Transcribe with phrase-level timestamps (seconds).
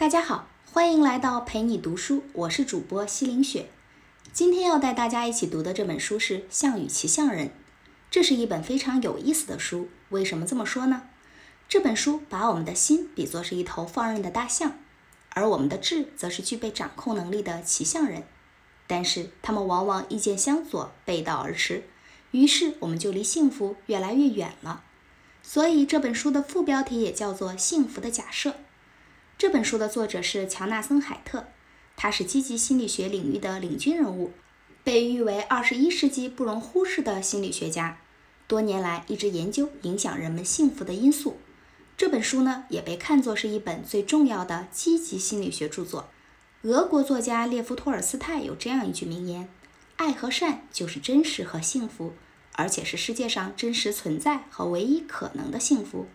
[0.00, 3.68] 大家好，欢迎来到陪你读书，我是主播西林雪。
[4.32, 7.48] 今天要带大家一起读的这本书是《项羽骑象人》，
[8.10, 9.90] 这是一本非常有意思的书。
[10.08, 11.02] 为什么这么说呢？
[11.68, 14.78] 这本书把我们的心比作是一头放任的大象，
[15.34, 18.22] 而我们的智则是具备掌控能力的骑象人。
[18.86, 21.84] 但是他们往往意见相左，背道而驰，
[22.30, 24.82] 于是我们就离幸福越来越远了。
[25.42, 28.50] 所以这本书的副标题也叫做《幸福的假设》。
[29.40, 31.46] 这本书的作者是乔纳森·海特。
[31.96, 34.32] 他是积极心理学领域的领军人物，
[34.84, 37.96] 被誉为二十一世纪不容忽视的心理学家。
[38.46, 41.38] 多年来一直研究影响人们幸福的因素。
[41.96, 46.10] 这本书呢，也被看作是一本最重要的积极心理学著作。
[46.60, 49.48] 俄国作家列夫·托尔斯泰有这样一句名言
[49.96, 52.12] ：“爱和善就是真实和幸福，
[52.56, 56.08] 而且是世界上真实存在和唯一可能的幸福。”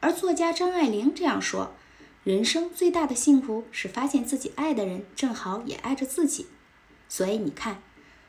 [0.00, 1.76] 而作家张爱玲这样说。
[2.24, 6.46] 人生最大的幸福是发现自己爱的人正好也爱着自己，
[7.06, 7.82] 所以你看，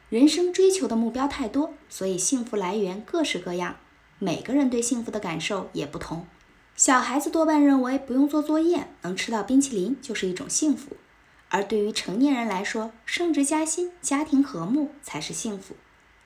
[0.10, 3.78] 人生追求的目标太多，所以幸福来源各式各样，
[4.20, 6.28] 每个人对幸福的感受也不同。
[6.76, 10.98] 小孩子多半认为不用做作业，能吃到冰淇淋就是一种幸福，
[11.48, 15.78] 而对于成年人来说，升职加薪、家庭和睦才是幸福。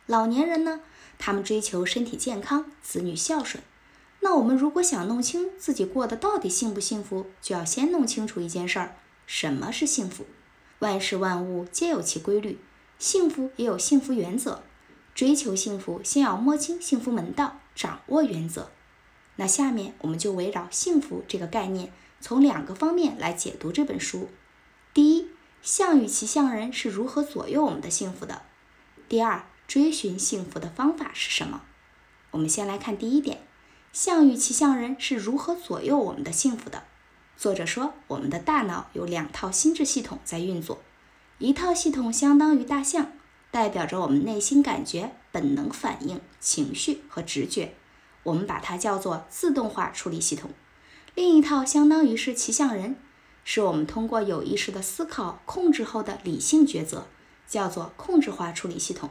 [0.07, 0.81] 老年人呢，
[1.19, 3.63] 他们追求身体健康、子女孝顺。
[4.21, 10.25] 那我们如果想弄清自己过得到底幸不幸福，就要先弄清楚一件事儿：什么是幸福？
[10.79, 12.59] 万事万物皆有其规律，
[12.97, 14.63] 幸福也有幸福原则。
[15.15, 18.71] 追求幸福，先要摸清幸福门道，掌握原则。
[19.35, 24.29] 那下面我们就围绕幸福这个概念，从两个方面来解读这本书。
[24.93, 25.29] 第一，
[25.61, 28.43] 项羽骑象人是如何左右我们的幸福的？
[29.07, 31.63] 第二，追寻幸福的方法是什么？
[32.31, 33.41] 我们先来看第一点。
[33.91, 36.83] 象与骑象人是如何左右我们的幸福的？
[37.35, 40.79] 作者说，我们的大脑有两套心智系统在运作，
[41.39, 43.11] 一套系统相当于大象，
[43.49, 47.73] 代表着我们内心感觉、本能反应、情绪和直觉，
[48.21, 50.51] 我们把它叫做自动化处理系统；
[51.15, 52.95] 另一套相当于是骑象人，
[53.43, 57.07] 是我们通过有意识的思考控制后的理性抉择，
[57.47, 59.09] 叫做控制化处理系统。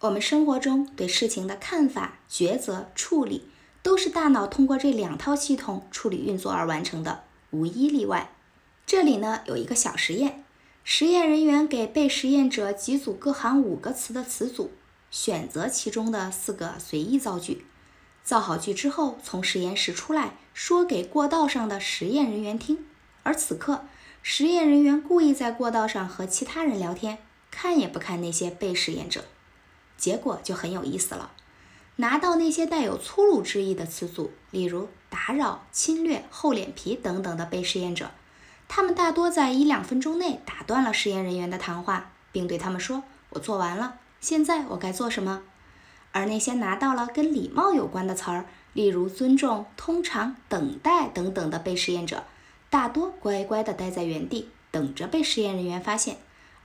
[0.00, 3.48] 我们生活中对事情的看法、抉择、处理。
[3.84, 8.30] 都是大脑通过这两套系统处理运作而完成的，无一例外。
[8.86, 10.42] 这里呢有一个小实验，
[10.84, 14.72] 实验人员给被实验者几组各含五个词的词组，
[15.10, 17.66] 选择其中的四个随意造句，
[18.22, 22.86] 造好句之后从实验室出来说给过道上的实验人员听。
[23.22, 23.84] 而此刻，
[24.22, 27.18] 实验人员故意在过道上和其他人聊天，
[27.50, 29.26] 看也不看那些被实验者，
[29.98, 31.32] 结果就很有意思了。
[31.96, 38.10] 拿到那些带有粗鲁之意的词组，例如打扰、侵略、厚脸皮等等的被试验者，
[38.66, 45.42] 他们大多在一两分钟内打断了实验人员的谈话，并对他们说：“我做完了，现在我该做什么？”
[46.10, 52.24] 而那些拿到了跟礼貌有关的词儿，例如尊重、通常、等待等等的被试验者，
[52.70, 56.16] 大多乖乖地待在原地，等着被实验人员发现，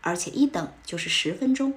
[0.01, 1.75] 而且一等就是十分钟。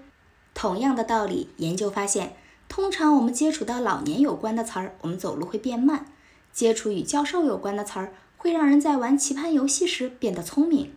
[0.54, 2.34] 同样的道理，研究发现。
[2.72, 6.06] 通常我们接触到老年有关的词儿，我们走路会变慢；
[6.54, 10.94] 接触与教授有关的词儿，会让人在玩棋盘游戏时变得聪明。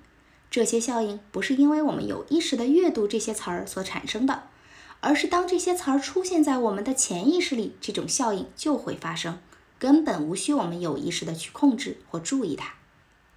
[0.50, 4.44] 这些效应不是因为我们有意识的阅读这些词儿所产生的，
[5.02, 9.40] 而是当这些词儿出现在我们的潜意识里，这种效应就会发生，
[9.78, 12.76] 根本无需我们有意识的去控制或注意它。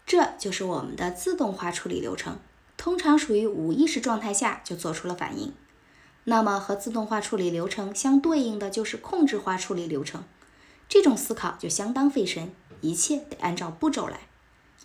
[0.07, 2.39] 这就是我们的自动化处理流程，
[2.77, 5.53] 通常属于无意识状态下就做出了反应。
[6.31, 10.25] 那么和自动化处理流程相对应的就是控制化处理流程，
[10.87, 12.53] 这种思考就相当费神，
[12.83, 14.21] 一切得按照步骤来。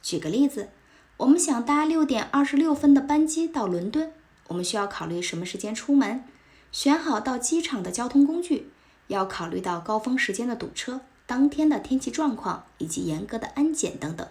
[0.01, 0.69] 举个例子，
[1.17, 4.13] 我们想搭六点二十六分的班机到伦敦，
[4.47, 6.23] 我们需要考虑什么时间出门，
[6.71, 8.71] 选好到机场的交通工具，
[9.07, 14.25] 要考虑到高峰时间的堵车、当天的天气状况以及严格的安检等等，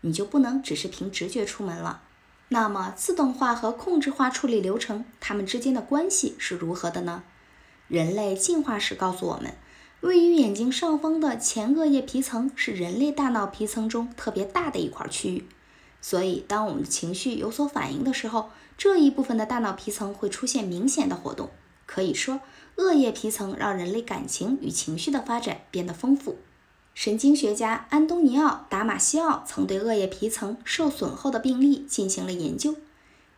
[0.00, 2.04] 你就不能只是凭直觉出门了。
[2.48, 7.24] 那么，自动化和控制化处理流程，它们之间的关系是如何的呢？
[7.88, 9.54] 人类进化史告诉我们，
[10.00, 15.48] 位于眼睛上方的前额叶皮层是人类大脑皮层中特别大的一块区域。
[16.00, 21.50] 所以，当我们的情绪有所反应的时候，这一部分的大脑皮层会出现明显的活动。
[21.84, 22.40] 可以说，
[22.76, 26.38] 额叶皮层让人类感情与情绪的发展变得丰富。
[26.96, 32.74] 神经学家安东尼奥·达马西奥曾对额叶皮层受损后的病例进行了研究，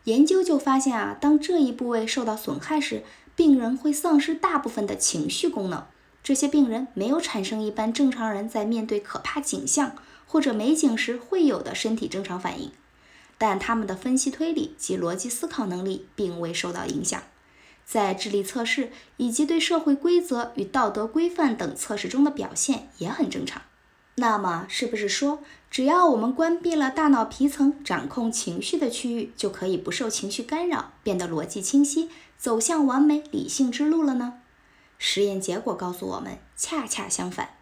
[0.04, 3.02] 研究就发现啊，当这一部位受到损害时，
[3.34, 5.84] 病人会丧失大部分的情绪功能。
[6.22, 9.90] 这些病人没有产生一般正常人在面对可怕景象
[10.24, 12.70] 或者美景时会有的身体正常反应。
[13.38, 17.20] 但他们的分析推理及逻辑思考能力并未受到影响。
[17.88, 23.62] 在智力测试以及对社会规则与道德规范等测试中的表现也很正常。
[24.16, 25.38] 那么，是不是说，
[25.70, 34.34] 只要我们关闭了大脑皮层掌控情绪的区域，就可以不受情绪干扰，变得逻辑清晰，走向完美理性之路了呢？
[34.98, 37.54] 实验结果告诉我们，恰恰相反。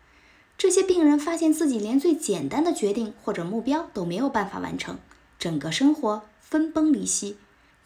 [0.59, 4.99] 这些病人发现自己连最简单的决定或者目标都没有办法完成，
[5.39, 7.37] 整个生活分崩离析。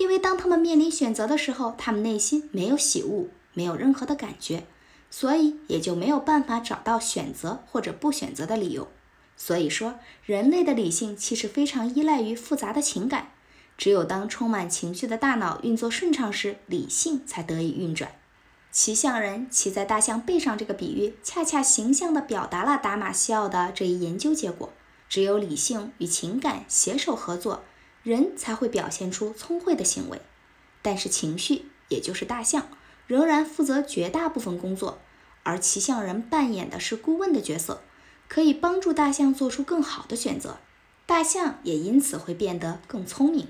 [0.01, 4.65] 因为当他们面临选择的时候，他们内心没有喜恶，没有任何的感觉。
[5.11, 8.89] 所以也就没有办法找到选择或者不选择的理由。
[9.37, 13.33] 所以说，人类的理性其实非常依赖于复杂的情感。
[13.77, 18.13] 只有当充满情绪的大脑运作顺畅时，理性才得以运转。
[18.71, 24.73] 骑象人骑在大象背上这个比喻，恰恰形象地表达了达马西奥的这一研究结果。
[25.09, 27.65] 只有理性与情感携手合作，
[28.03, 30.21] 人才会表现出聪慧的行为。
[30.83, 32.69] 但是情绪，也就是大象。
[33.07, 35.01] 仍然负责绝大部分工作，
[35.43, 37.83] 而骑象人扮演的是顾问的角色，
[38.29, 40.59] 可以帮助大象做出更好的选择，
[41.07, 43.49] 大象也因此会变得更聪明。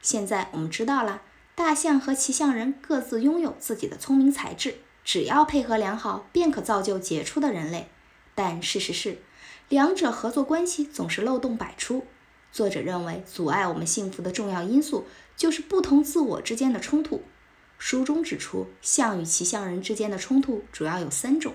[0.00, 1.22] 现在我们知道了，
[1.56, 7.88] 大象和骑象人各自拥有自己的聪明才智，只要配合良好，便可造就杰出的人类。
[8.36, 9.18] 但事实是，
[9.68, 12.06] 两者合作关系总是漏洞百出。
[12.52, 15.06] 作者认为，阻碍我们幸福的重要因素
[15.36, 17.22] 就是不同自我之间的冲突。
[17.78, 21.54] 书中指出，象与骑象人之间的冲突主要有三种。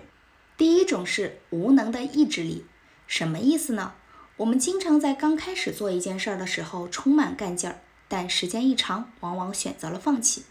[0.58, 2.66] 第一种是无能的意志力，
[3.06, 3.94] 什么意思呢？
[4.38, 10.44] 我们经常在刚开始做一件事儿的时候充满干劲儿，但时间一长，往往选择了放弃。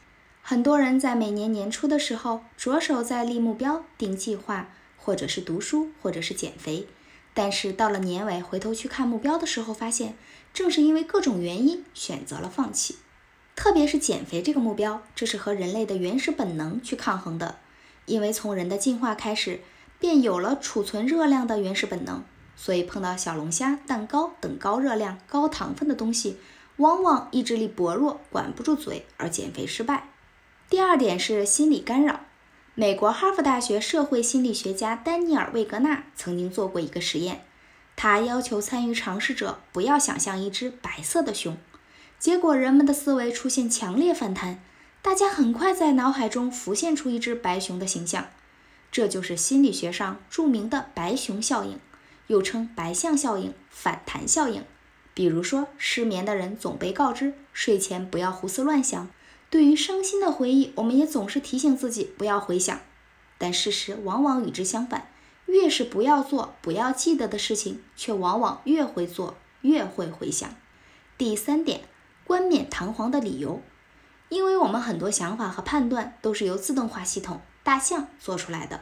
[0.43, 6.87] 很多人在每年年初的时候着手在立目标、定计划，或者是读书，或者是减肥，
[7.37, 10.17] 但是到了年尾回头去看目标的时候，发现
[10.55, 12.97] 正是因为各种原因选择了放弃。
[13.55, 17.57] 特别是减肥这个目标，这是和人类的原始本能去抗衡的。
[18.07, 19.61] 因为从人的进化开始，
[20.01, 22.25] 便有了储存热量的原始本能，
[22.57, 26.39] 所以碰到小龙虾、蛋糕等高热量、高糖分的东西，
[26.79, 30.09] 往往意志力薄弱，管不住嘴而减肥失败。
[30.71, 32.21] 第二点是心理干扰。
[32.79, 37.43] 美国哈佛大学社会心理学家丹尼尔·魏格纳曾经做过一个实验，
[37.97, 41.57] 他要求参与尝试者不要想象一只白色的熊。
[42.19, 44.63] 结果，人们的思维出现强烈反弹，
[45.01, 48.27] 大家很快在脑海中浮现出一只白熊的形象。
[48.93, 51.81] 这就是心理学上著名的“白熊效应”，
[52.29, 54.63] 又称“白象效应”、“反弹效应”。
[55.15, 59.09] 比如说，失眠的人总被告知睡前不要胡思乱想；
[59.51, 62.81] 对于伤心的回忆，我们也总是提醒自己不要回想。
[63.39, 65.11] 但事实往往与之相反，
[65.47, 70.49] 越是不要做、不要记得的事情，却往往越会做、越会回想。
[71.19, 71.83] 第三点。
[72.29, 73.63] 冠冕堂皇的理由，
[74.31, 78.81] 因为我们很多想法和判断都是由自动化系统大象做出来的。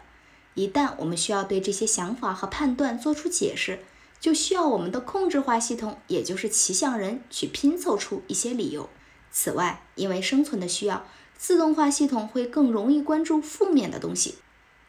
[0.54, 3.80] 一旦我们需要对这些想法和判断做出解释，
[4.18, 8.88] 就需要我们的控制化系统，也就是骑象人去拼凑出一些理由。
[9.36, 11.04] 此外，因为生存的需要，
[11.36, 14.36] 自动化系统会更容易关注负面的东西，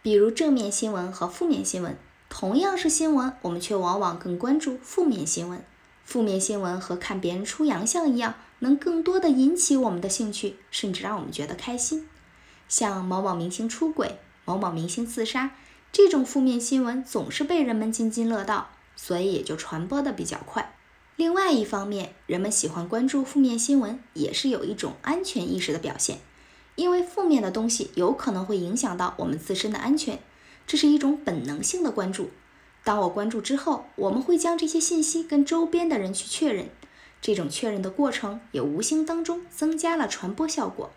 [0.04, 1.98] 比如正面新闻和负面新闻。
[2.30, 5.66] 同样是新闻，我们却往往更关注负面新闻。
[6.04, 8.36] 负面新闻和看别人出洋相一样。
[8.60, 12.08] 能更多的引起我们的兴趣，甚至让我们觉得开心。
[12.70, 15.52] 像某某明星出轨、某某明星自杀
[15.92, 20.75] 这种负面新闻，总是被人们津津乐道，所以也就传播的比较快。
[21.18, 26.20] 另外一方面，人们喜欢关注负面新闻，也是有一种安全意识的表现，
[26.76, 30.20] 因为负面的东西有可能会影响到我们自身的安全，
[30.68, 32.32] 这是一种本能性的关注。
[32.84, 36.70] 当我关注之后，我们会将这些信息跟周边的人去确认。
[37.22, 40.92] 这种确认的过程也无形当中增加了传播效果。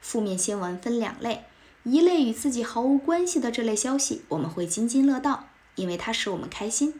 [0.00, 1.44] 负面新闻分两类，
[1.84, 6.92] 一类与自己毫无关系的这类消息，我们会津津乐道，因为它使我们开心；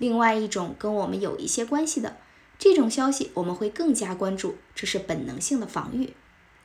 [0.00, 2.16] 另外一种跟我们有一些关系的
[2.58, 6.14] 这种消息，我们会更加关注，这是本能性的防御。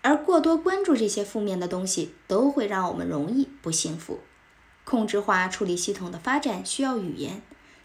[0.02, 4.22] 而过多关注这些负面的东西，都会让我们容易不幸福。
[4.86, 7.42] 控制化处理系统的发展需要语言，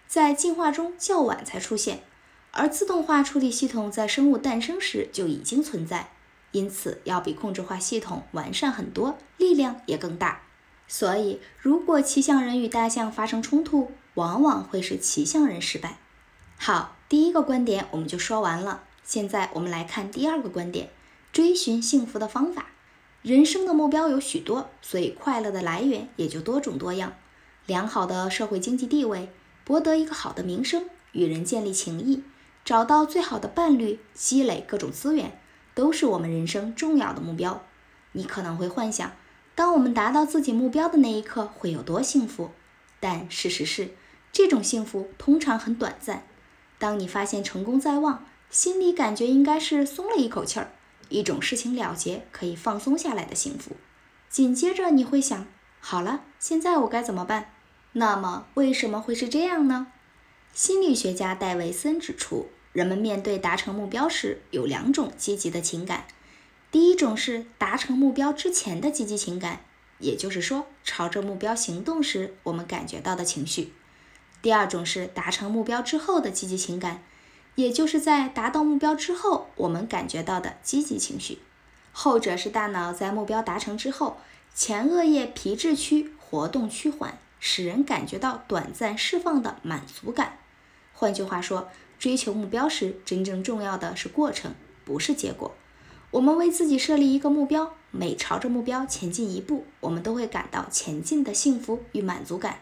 [0.07, 2.05] 在进化中较晚才出现。
[2.53, 6.13] 而自动化处理系统在生物诞生时就已经存在，
[6.53, 10.43] 因此要比控制化系统完善很多，力量也更大。
[10.87, 15.97] 所以，如果骑象人与大象发生冲突，往往会是骑象人失败。
[16.59, 18.83] 好，第一个观点我们就说完了。
[19.03, 20.91] 现在我们来看第二个观点：
[21.33, 22.67] 追寻幸福的方法。
[23.23, 27.15] 人生的目标有许多，所以快乐的来源也就多种多样。
[27.65, 29.31] 良好的社会经济地位，
[29.65, 32.23] 博得一个好的名声，与人建立情谊。
[32.63, 35.41] 找到最好的伴侣，积累各种资源，
[35.75, 37.65] 都是我们人生重要的目标。
[38.13, 39.13] 你可能会幻想，
[39.55, 42.51] 当我们达到自己目标的那一刻会有多幸福，
[43.01, 43.95] 但事实是，
[44.33, 46.25] 这种幸福通常很短暂。
[46.79, 50.73] 当你发现成功在望，心里感觉应该是松了一口气儿，
[51.09, 53.77] 一种事情了结，可以放松下来的幸福。
[54.29, 55.47] 紧接着你会想，
[55.81, 57.53] 好了，现在我该怎么办？
[57.93, 59.89] 那么为什么会是这样呢？
[60.55, 66.07] 心理学家戴维森指出，人们面对达成目标时有两种积极的情感。
[66.71, 69.65] 第一种是达成目标之前的积极情感，
[69.99, 73.73] 也就是说，朝着目标行动时我们感觉到的情绪；
[74.43, 77.03] 第二种是达成目标之后的积极情感，
[77.55, 81.39] 也就是在达到目标之后我们感觉到的积极情绪。
[81.93, 84.19] 后者是大脑在目标达成之后，
[84.55, 87.19] 前额叶皮质区活动趋缓。
[87.43, 90.41] 使人感觉到短暂释放的满足感。
[90.93, 94.55] 换句话说，追求目标时，真正重要的是过程，
[94.85, 95.55] 不是结果。
[96.11, 102.59] 我们为自己设立一个目标，每朝着目标前进一步，我们都会感到前进的幸福与满足感。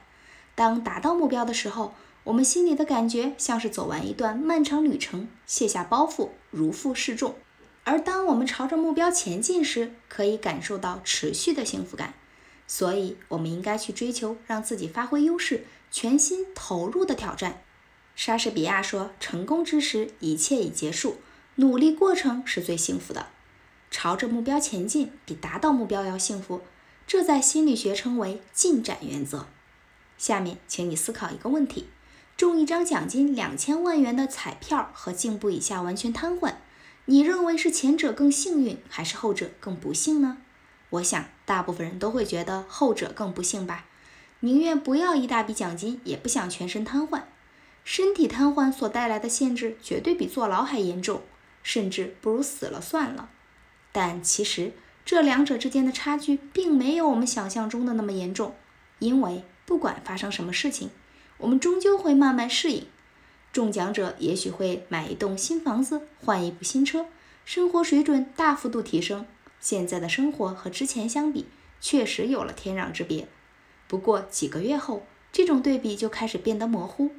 [0.59, 7.37] 当达到目标的时候，我们心里的感觉像是走完一段漫长旅程，卸下包袱，如负释重。
[7.85, 12.15] 而当我们朝着目标前进时，可以感受到持续的幸福感。
[12.67, 17.63] 所以，我们应该去追求让自己发挥优势、全心投入的挑战。
[18.17, 21.19] 莎士比亚说：“成功之时，一切已结束，
[21.55, 23.29] 努力过程是最幸福的。
[23.93, 26.63] 朝着目标前进，比达到目标要幸福。
[27.07, 29.47] 这在心理学称为进展原则。”
[30.19, 31.89] 下面，请你思考一个问题：
[32.37, 36.57] 中一张奖金两千万元的彩票和颈部以下完全瘫痪，
[37.07, 40.39] 你认为是前者更幸运，还是后者更不幸呢？
[40.91, 43.87] 我想，大部分人都会觉得后者更不幸吧，
[44.41, 47.23] 宁愿不要一大笔奖金，也不想全身瘫痪。
[47.85, 51.23] 身体瘫痪所带来的限制，绝对比坐牢还严重，
[51.63, 53.31] 甚至不如死了算了。
[53.93, 54.73] 但其实，
[55.05, 58.55] 这两者之间的差距，并没有我们想象中的那么严重。
[58.99, 60.89] 因为不管发生什么事情，
[61.37, 62.87] 我们终究会慢慢适应。
[63.53, 67.05] 中奖者也许会买一栋新房子，换一部新车，
[67.45, 69.27] 生活水准大幅度提升。
[69.61, 71.45] 现在的生活和之前相比，
[71.83, 73.29] 确实有了天壤之别。
[73.87, 77.11] 不过几个月后，这种对比就开始变得模糊，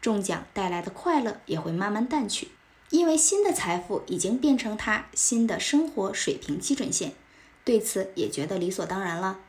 [0.00, 2.50] 中奖带来的快乐也会慢慢淡去，
[2.90, 7.14] 因为新的财富已经变成他新的生活水平基准线，
[7.64, 9.40] 对此也觉得理所当然了。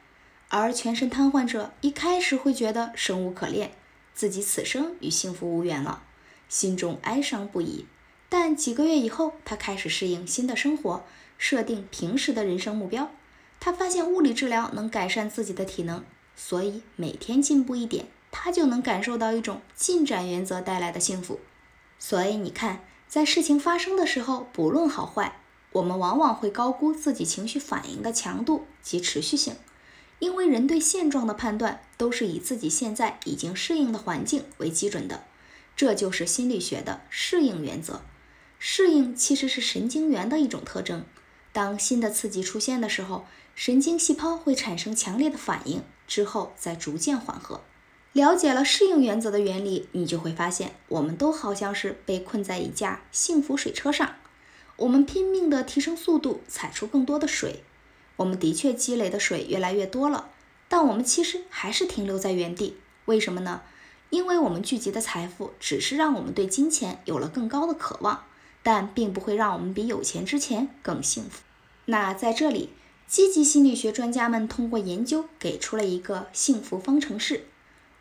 [0.49, 3.71] 而全身瘫痪者一开始会觉得生无可恋，
[4.13, 6.03] 自己此生与幸福无缘了，
[6.47, 7.85] 心中哀伤不已。
[8.29, 11.03] 但几个月以后，他开始适应新的生活。
[11.39, 13.11] 设定平时的人生目标，
[13.59, 16.03] 他发现物理治疗能改善自己的体能，
[16.35, 21.39] 所以每天进步一点，他就能感受到一种进展原则带来的幸福。
[21.99, 25.39] 所以你看，在事情发生的时候，不论好坏，
[25.73, 29.55] 我们往往会高估自己情绪反应的强度及持续性，
[30.19, 35.25] 因为人对现状的判断都是以自己现在已经适应的环境为基准的，
[35.75, 38.01] 这就是心理学的适应原则。
[38.59, 41.05] 适应其实是神经元的一种特征。
[41.53, 47.61] 当新的刺激出现的时候，神经细胞会产生强烈的反应，之后再逐渐缓和。
[48.13, 54.15] 了解了适应原则的原理，你就会发现，我们都好像是被困在一架幸福水车上。
[54.77, 57.63] 我们拼命地提升速度，踩出更多的水。
[58.17, 60.29] 我们的确积累的水越来越多了，
[60.67, 62.75] 但我们其实还是停留在原地。
[63.05, 63.61] 为什么呢？
[64.09, 68.23] 因为我们聚集的财富只是让我们对金钱有了更高的渴望，
[68.63, 71.41] 但并不会让我们比有钱之前更幸福。
[71.85, 72.69] 那在这里，
[73.05, 77.45] 积极心理学专家们通过研究给出了一个幸福方程式。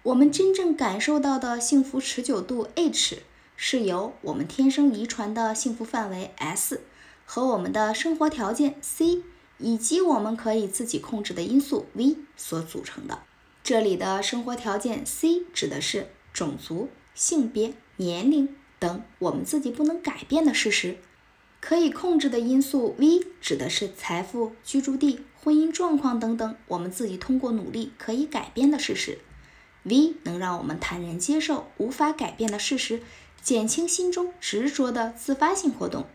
[0.04, 3.23] 我们真正感受到的幸福持久度 H，
[3.56, 6.82] 是由我们天生遗传的幸福范围 S
[7.25, 9.23] 和我们的生活条件 C
[9.59, 13.21] 以及我们可以自己控制的因素 V 所组成的。
[13.63, 20.99] 这里的生活条件 C 指的是种族、性别、年龄等我们自己不能改变的事实。
[21.61, 29.19] 可以控制的因素 V 指的是财富、居住地、婚姻状况等等，我们自己通过努力可以改变的事实。
[29.83, 33.01] V 能让我们坦然接受无法改变的事实，
[33.43, 36.07] 减轻心中执着的自发性活动。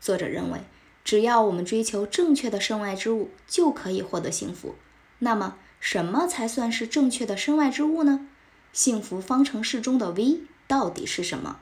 [0.00, 0.60] 作者认为，
[1.04, 4.76] 只要我们追求正确的身外之物，就可以获得幸福。
[5.18, 8.26] 那么，什么才算是正确的身外之物呢？
[8.72, 11.58] 幸福方程式中的 V 到底是什么？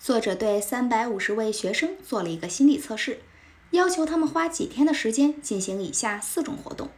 [0.00, 3.20] 作者对三百五十位学生做了一个心理测试，
[3.70, 6.88] 要求他们花几天的时间进行以下四种活动。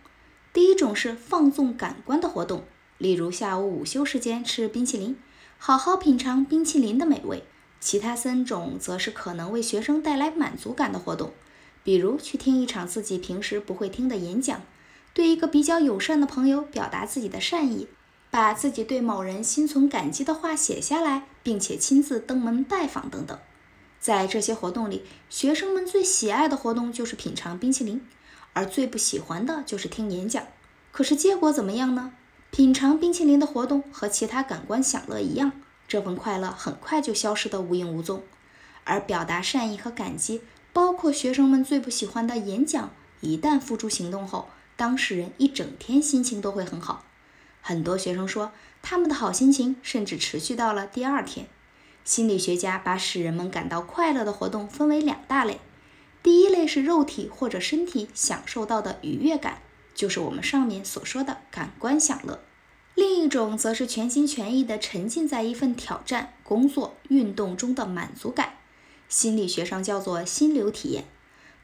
[0.53, 2.65] 第一种是放纵感官的活动，
[2.99, 5.17] 例如下午午休时间吃冰淇淋，
[5.59, 7.45] 好好品尝冰淇淋的美味。
[7.81, 11.33] 其他三种则是可能为学生带来满足感的活动，
[11.83, 14.63] 比如去听一场自己平时不会听的演讲，
[15.15, 17.89] 对一个比较友善的朋友表达自己的善意，
[18.31, 23.39] 把自己对某人心存感激的话写下来，并且亲自登门拜访等等。
[23.99, 28.07] 在这些活动里，学生们最喜爱的活动就是品尝冰淇淋，
[28.53, 30.45] 而最不喜欢的就是听演讲。
[30.93, 32.13] 可是结果怎么样呢？
[32.51, 35.53] 品尝冰淇淋的活动和其他感官享乐一样，
[35.87, 38.23] 这份快乐很快就消失得无影无踪。
[38.85, 40.41] 而表达善意和感激，
[40.73, 47.05] 包括学生们最不喜欢的演讲，一旦付诸行动后，当事人一整天心情都会很好。
[47.61, 51.47] 很多学生说，他们的好心情甚至持续到了第二天。
[52.05, 55.61] 心理学家把使人们感到快乐的活动分为两大类，
[56.23, 59.61] 第一类是肉体或者身体享受到的愉悦感。
[59.95, 62.41] 就是我们上面所说的感官享乐，
[62.95, 68.55] 另一种则是全心全意地沉浸在一份挑战、工作、运动中的满足感，
[69.11, 71.05] 心理学上叫做心流体验。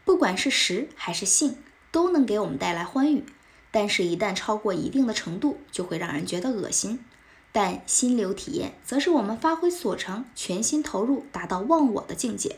[0.04, 1.56] 不管是食还是性，
[1.90, 3.24] 都能给我们带来欢愉，
[3.70, 7.02] 但是，一旦超过一定的程度，就会让人觉得恶心。
[7.52, 12.56] 但心流体验则是我们发挥所长，全心投入，达到忘我的境界。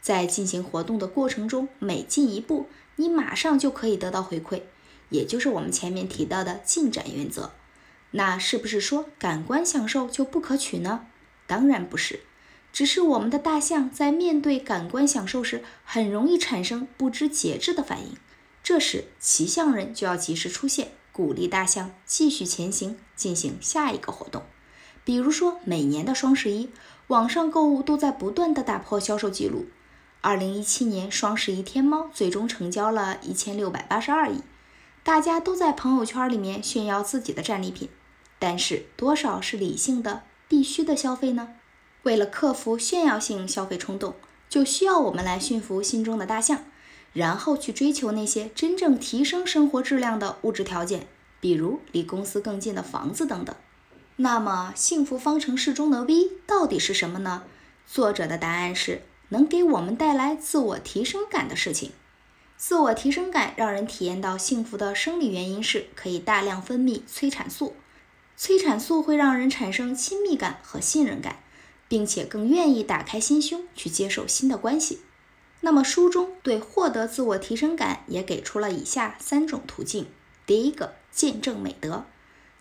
[0.00, 4.62] 在进行活动的过程中，每进一步，你马上就可以得到回馈。
[5.08, 7.52] 也就是我们前面提到的进展原则，
[8.12, 11.06] 那是不是说感官享受就不可取呢？
[11.46, 12.20] 当然不是，
[12.72, 18.16] 只是我们的大象在面对感官享受时，很容易产生不知节制的反应，
[18.62, 24.42] 这时骑象人就要及时出现，鼓励大象继续前行，进行下一个活动。
[25.04, 26.70] 比如说，每年的双十一，
[27.06, 29.66] 网上购物都在不断的打破销售记录。
[30.20, 34.42] 二零一七年双十一，天猫最终成交了一千六百八十二亿。
[35.02, 37.88] 大家都在朋友圈里面炫耀自己的战利品，
[38.38, 41.54] 但是多少是理性的、必须的消费呢？
[42.08, 44.14] 为了克服炫耀性消费冲动，
[44.48, 46.64] 就需要我们来驯服心中的大象，
[47.12, 51.06] 然后去追求那些真正提升生活质量的物质条件，
[51.38, 53.54] 比如离公司更近的房子等等。
[54.16, 57.42] 那么，幸福方程式中的 V 到底是什么呢？
[57.86, 61.92] 作者的答案是能给我们带来自我提升感的事情。
[62.56, 67.76] 自我提升感让人体验到幸福的生理原因是可以大量分泌催产素，
[68.34, 71.40] 催产素会让人产生亲密感和信任感，
[71.88, 75.00] 并且更愿意打开心胸去接受新的关系。
[75.60, 80.06] 那么书中对获得自我提升感也给出了以下三种途径：
[80.46, 82.04] 第一个，见证美德。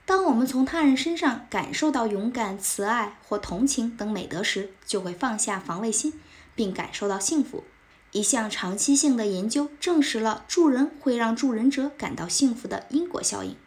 [0.05, 6.13] 当我们从他人身上感受到勇敢、慈爱或同情等美德时，就会放下防卫心，
[6.55, 7.65] 并感受到幸福。
[8.13, 13.57] 一项长期性的研究证实了助人会让助人者感到幸福的因果效应。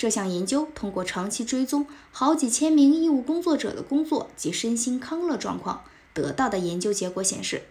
[0.00, 5.84] 这项研究通过长期追踪好几千名义务工作者的工作及身心康乐状况
[6.14, 7.64] 得到的研究结果显示，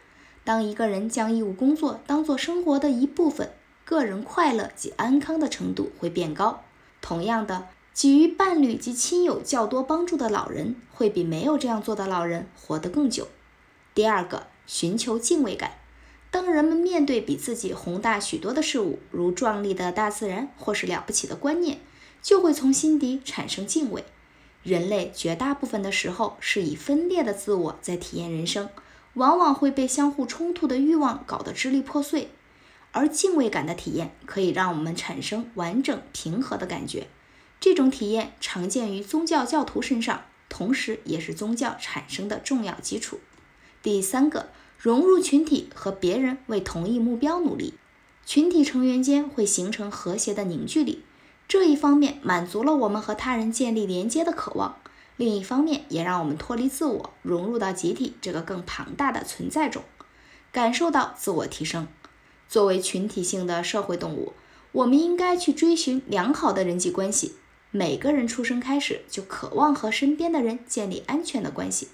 [0.44, 3.50] 当一个人将义务工作当作生活的一部分，
[3.84, 6.62] 个人快乐及安康的程度会变高。
[7.02, 13.28] 同样的，给予伴侣及亲友较多帮助的老人，会比没有这样做的老人活得更久。
[13.96, 15.72] 第二个，寻求敬畏感。
[16.30, 21.80] 当人们面对比自己宏大许多的事物，如壮丽的大自然或是了不起的观念，
[22.22, 24.04] 就会从心底产生敬畏。
[24.64, 28.70] 人类绝大部分的时候是以分裂的自我在体验人生，
[29.14, 32.30] 往往会被相互冲突的欲望搞得支离破碎。
[32.92, 37.08] 而敬畏感的体验可以让我们产生完整平和的感觉。
[37.60, 43.20] 这种体验常见于宗教教徒身上，同时也是宗教产生的重要基础。
[43.82, 44.50] 第三个。
[44.82, 47.74] 融入群体和别人为同一目标努力，
[48.26, 51.04] 群体成员间会形成和谐的凝聚力。
[51.50, 54.78] 这一方面满足了我们和他人建立连接的渴望，
[55.18, 59.82] 另一方面也让我们脱离自我，融入到集体这个更庞大的存在中，
[60.52, 61.88] 感受到自我提升。
[62.48, 64.34] 作为群体性的社会动物，
[64.74, 67.34] 我们应该去追寻良好的人际关系。
[67.72, 71.88] 每个人出生开始就渴望和身边的人建立安全的关系。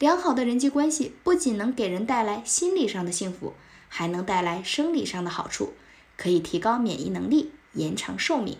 [0.00, 3.52] 良好的人际关系不仅能给人带来心理上的幸福，
[3.88, 5.74] 还能带来生理上的好处，
[6.16, 8.58] 可以提高免疫能力，延长寿命。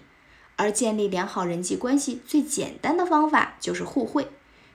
[0.58, 4.28] 而建立良好人际关系最简单的方法就是互惠。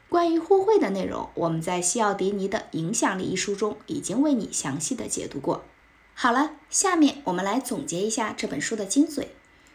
[0.08, 5.66] 关于互惠的内容，我们在西奥迪尼的《影响力》一书中已经为你详细的解读过。
[6.14, 9.28] 好了，下面我们来总结一下这本书的精髓。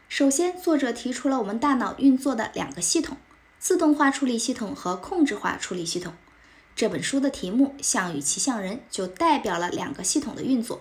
[0.09, 3.19] 首先，作者提出了我们大脑运作的两个系统：
[3.59, 6.15] 自动化处理系统和控制化处理系统。
[6.75, 10.81] 这本书的题目“象与骑象人”就代表了两个系统的运作。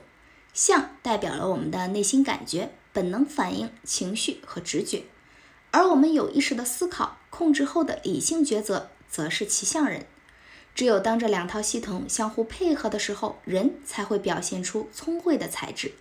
[0.54, 5.04] 象代表了我们的内心感觉、本能反应、情绪和直觉，
[5.72, 10.06] 而我们有意识的思考、控制后的理性抉择，则是骑象人。
[10.74, 15.94] 只有当这两套系统相互配合的时候，人才会表现出聪慧的才智。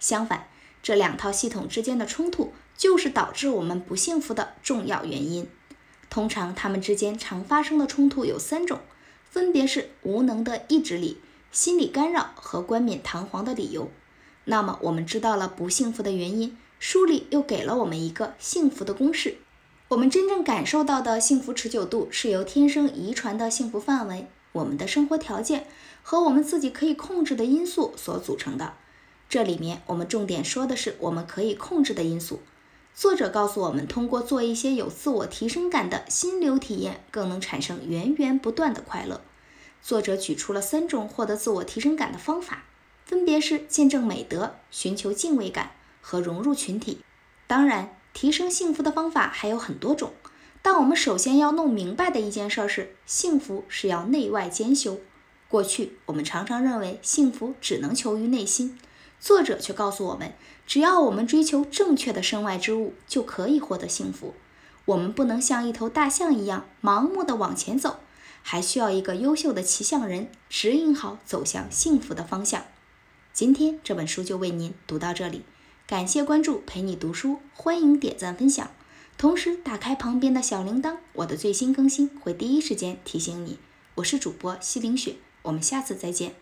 [0.00, 0.48] 相反，
[0.82, 5.48] 这两套系统之间的冲突，就是导致我们不幸福的重要原因。
[6.08, 8.80] 通常，他们之间常发生的冲突有三种，
[9.30, 13.90] 分别是无能的意志力、心理干扰和冠冕堂皇的理由。
[14.46, 19.36] 那么，我们知道了不幸福的原因，书里又给了我们一个幸福的公式。
[19.86, 25.68] 我们真正感受到的幸福持久度是由天生遗传的幸福范围、我们的生活条件
[26.02, 28.74] 和我们自己可以控制的因素所组成的。
[29.28, 32.40] 这里面我们重点说的是我们可以控制的因素。
[32.92, 39.20] 作者告诉我们，通过做一些有自我提升感的心流体验，更能产生源源不断的快乐。
[39.80, 42.64] 作者举出了三种获得自我提升感的方法，
[43.04, 45.70] 分别是见证美德、寻求敬畏感
[46.02, 46.98] 和融入群体。
[47.46, 47.96] 当然。
[48.14, 50.12] 提升幸福的方法还有很多种，
[50.60, 55.00] 但我们首先要弄明白的一件事是，幸福是要内外兼修。
[55.48, 58.78] 过去我们常常认为幸福只能求于内心，
[59.18, 60.34] 作者却告诉我们，
[60.66, 64.34] 只要我们追求正确的身外之物，就可以获得幸福。
[64.84, 68.00] 我们不能像一头大象一样盲目的往前走，
[68.42, 72.64] 还需要一个优秀的骑象人指引好走向幸福的方向。
[73.32, 75.46] 今天这本书就为您读到这里。
[75.92, 78.70] 感谢关注，陪你读书，欢迎点赞分享，
[79.18, 83.58] 同时打开旁边的小铃铛，我的最新更新会第一时间提醒你。
[83.96, 86.34] 我是主播西凌雪，我们下次再见。